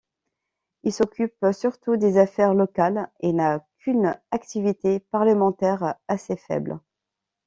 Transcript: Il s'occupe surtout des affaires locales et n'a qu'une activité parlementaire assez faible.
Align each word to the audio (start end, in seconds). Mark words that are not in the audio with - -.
Il 0.81 0.91
s'occupe 0.91 1.35
surtout 1.51 1.95
des 1.95 2.17
affaires 2.17 2.55
locales 2.55 3.11
et 3.19 3.33
n'a 3.33 3.63
qu'une 3.77 4.19
activité 4.31 4.99
parlementaire 4.99 5.93
assez 6.07 6.37
faible. 6.37 6.79